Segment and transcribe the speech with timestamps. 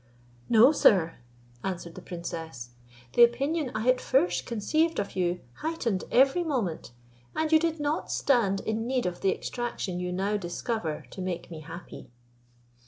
[0.49, 1.17] "No, sir,"
[1.63, 2.71] answered the princess,
[3.13, 6.91] "the opinion I at first conceived of you heightened every moment,
[7.35, 11.51] and you did not stand in need of the extraction you now discover to make
[11.51, 12.09] me happy."